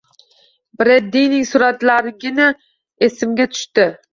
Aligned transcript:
Breddining 0.81 1.45
suratlarigina 1.51 2.51
esimga 3.09 3.49
tushdi. 3.53 3.91